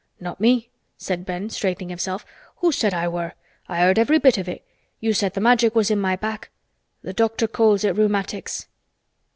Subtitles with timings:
[0.19, 2.25] "Not me," said Ben, straightening himself.
[2.55, 3.33] "Who said I were?
[3.69, 4.65] I heard every bit of it.
[4.99, 6.49] You said th' Magic was in my back.
[7.07, 8.67] Th' doctor calls it rheumatics."